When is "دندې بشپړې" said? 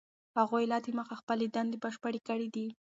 1.55-2.19